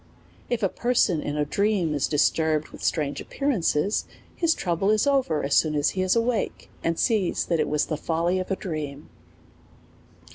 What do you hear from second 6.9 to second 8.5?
sees that it was the folly of